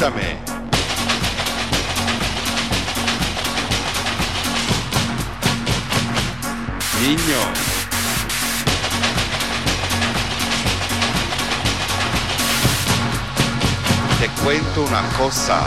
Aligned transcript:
escúchame. 0.00 0.38
Niño. 7.00 7.18
Te 14.18 14.28
cuento 14.42 14.82
una 14.82 15.02
cosa. 15.18 15.66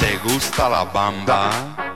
¿Te 0.00 0.16
gusta 0.18 0.68
la 0.68 0.84
bamba? 0.84 1.87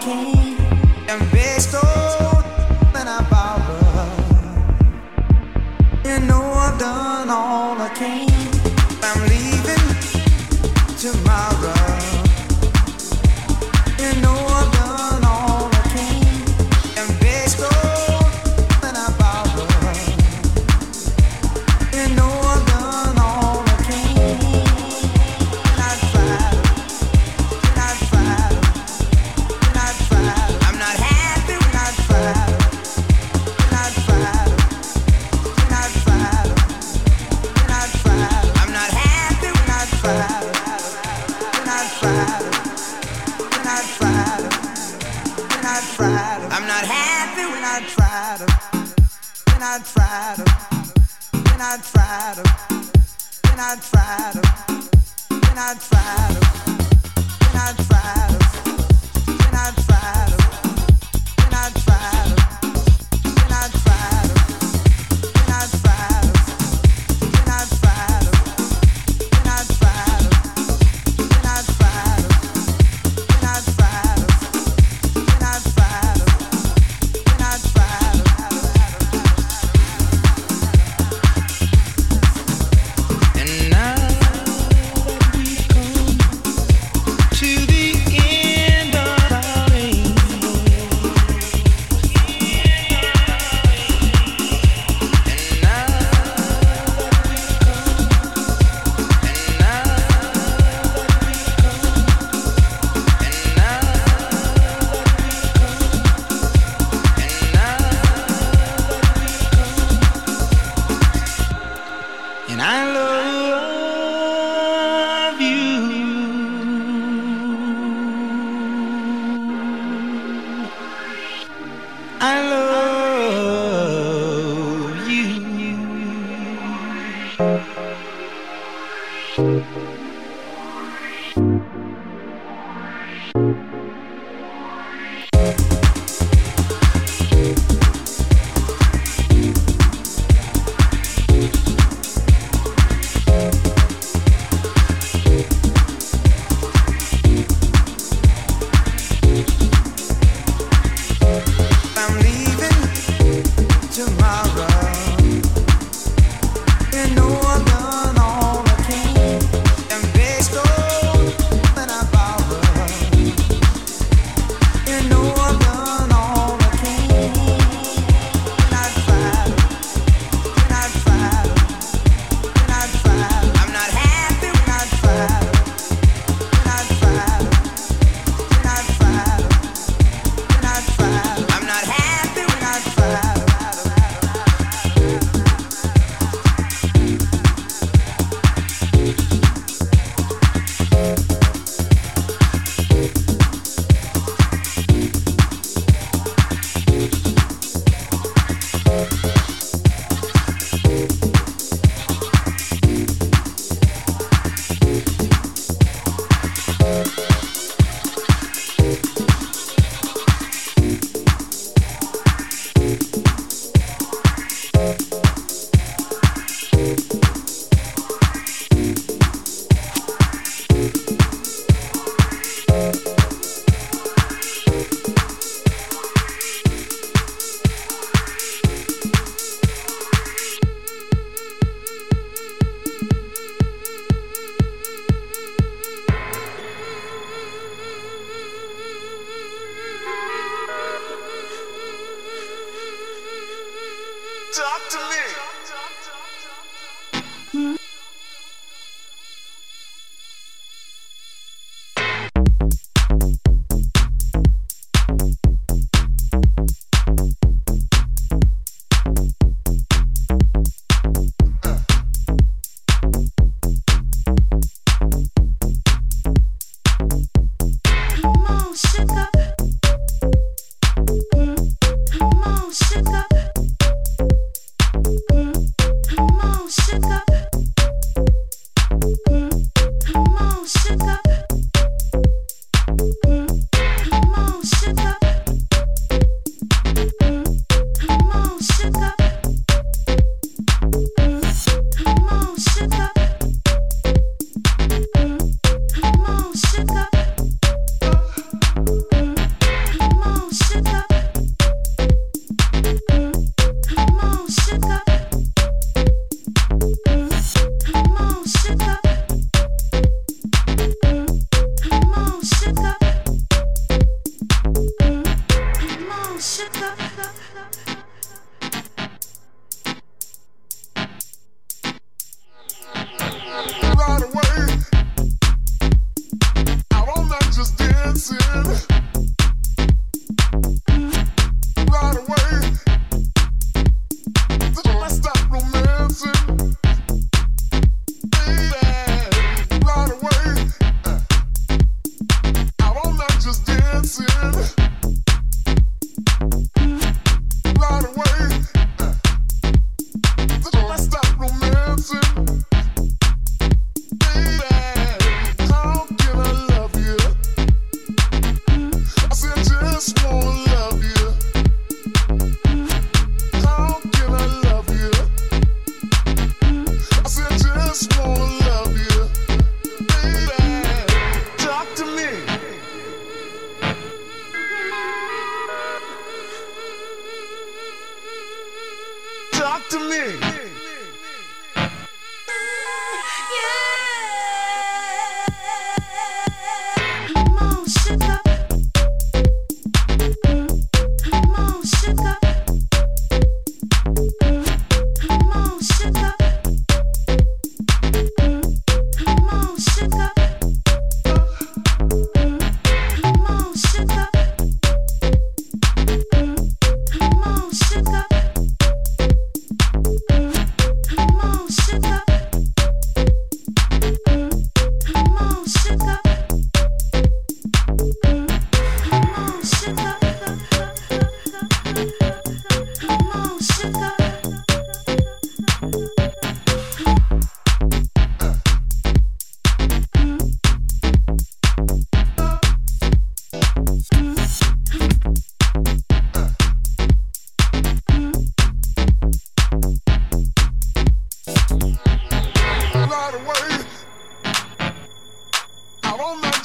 can't. 0.00 0.39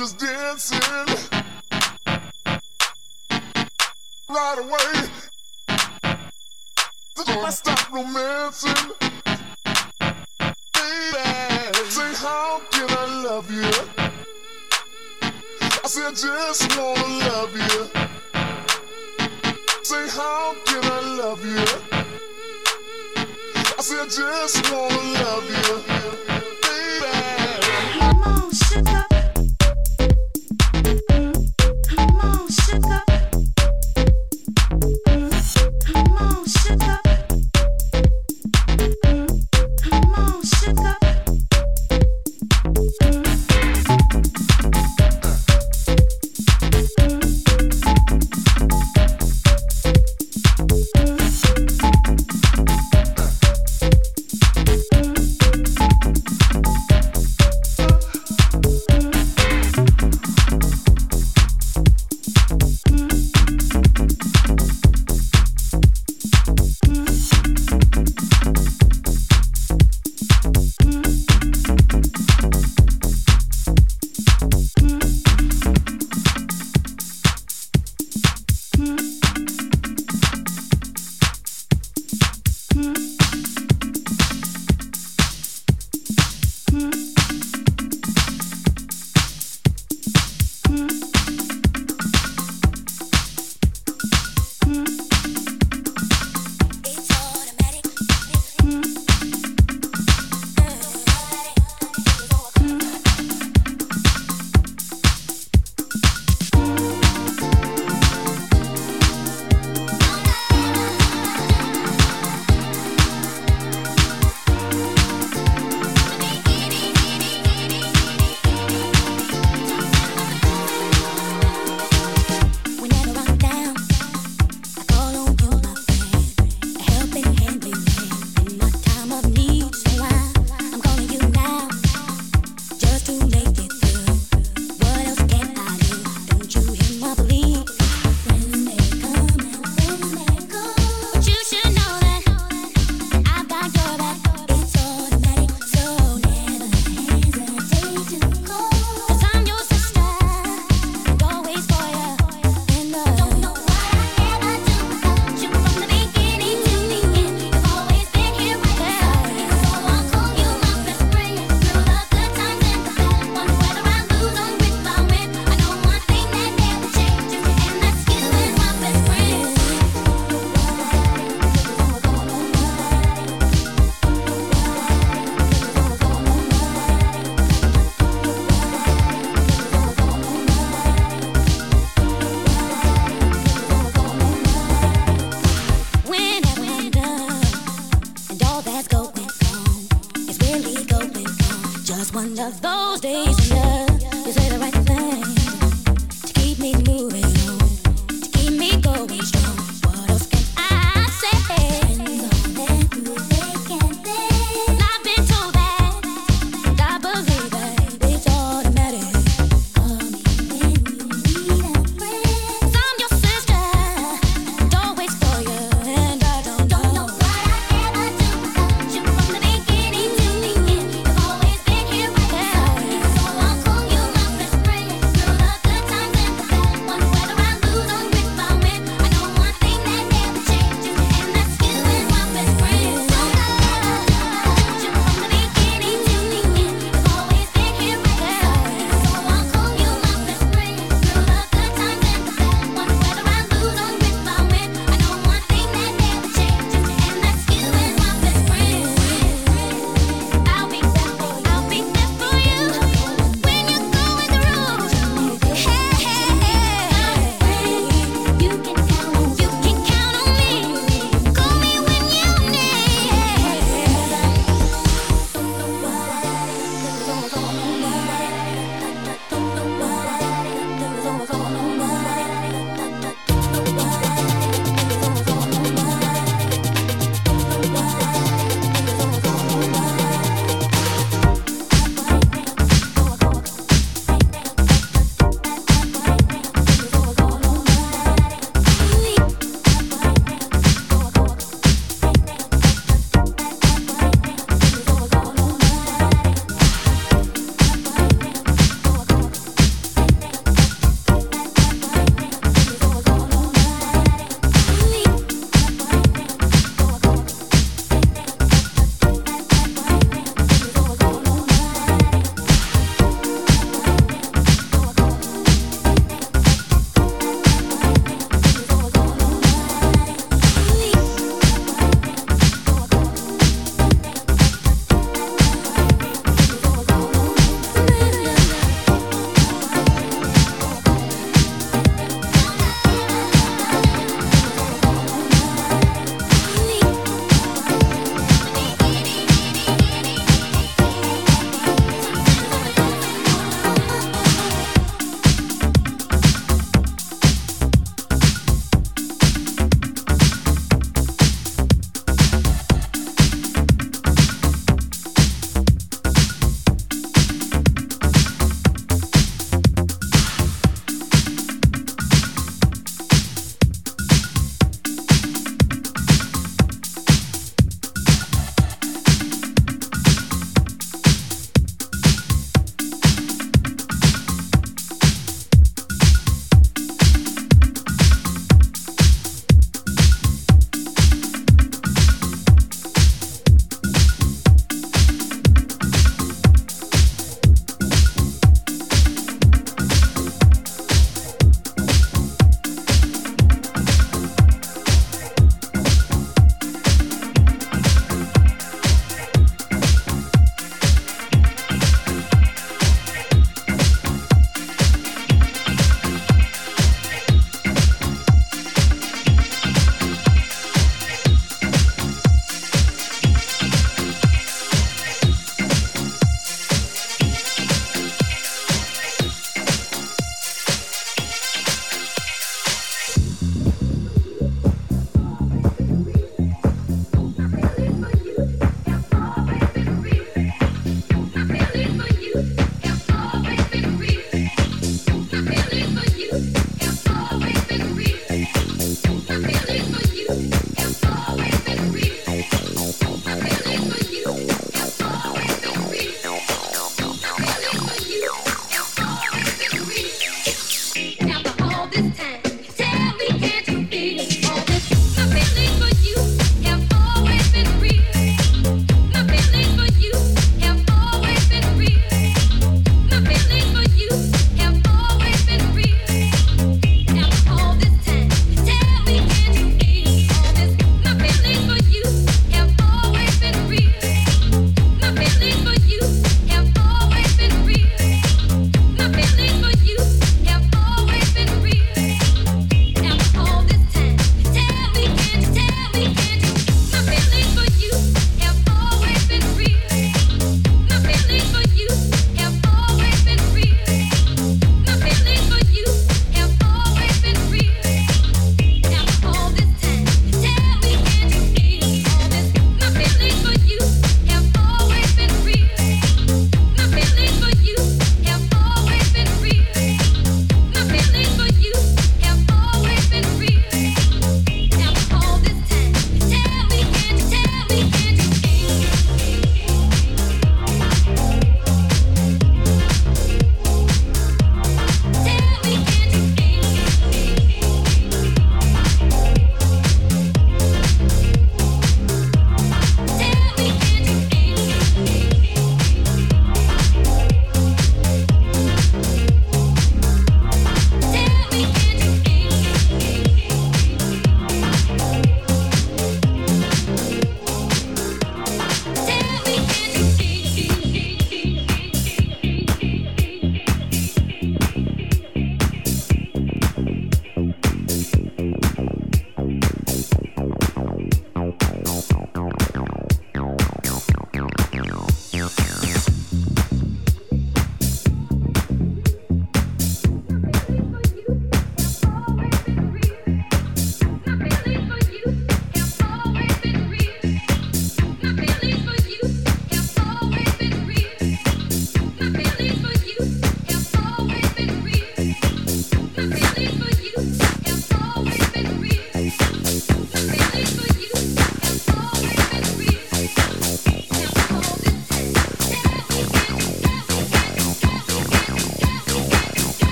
just 0.00 0.18
dancing 0.18 0.80
right 4.30 4.58
away. 4.58 5.10
Just 7.14 7.26
gonna 7.28 7.52
stop 7.52 7.92
romancing, 7.92 8.92
baby. 10.72 11.90
Say 11.90 12.14
how 12.14 12.62
can 12.70 12.88
I 12.88 13.22
love 13.26 13.50
you? 13.50 13.70
I 15.84 15.86
said 15.86 16.16
just 16.16 16.78
wanna 16.78 17.06
love 17.28 17.54
you. 17.54 17.90
Say 19.82 20.08
how 20.16 20.54
can 20.64 20.82
I 20.82 21.00
love 21.20 21.44
you? 21.44 21.66
I 23.78 23.82
said 23.82 24.08
just 24.08 24.72
wanna 24.72 24.96
love 25.20 25.44
you. 25.44 26.19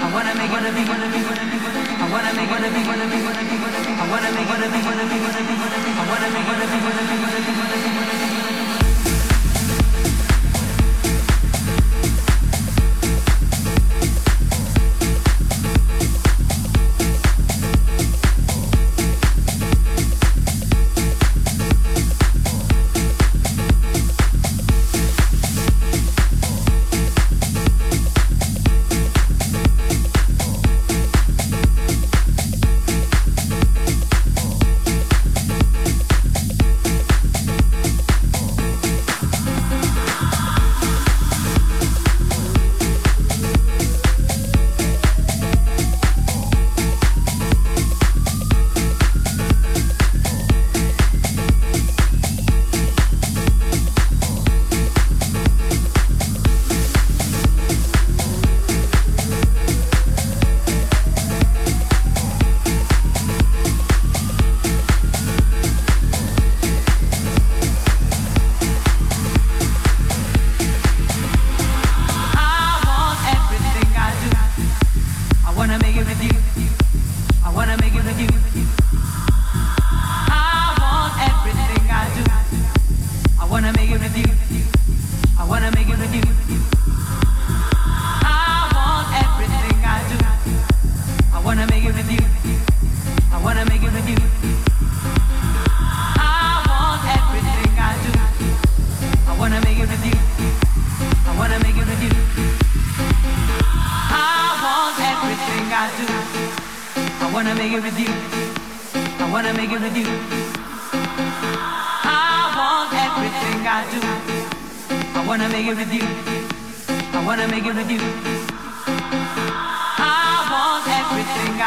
I 0.00 0.12
wanna 0.12 0.34
make 0.34 0.48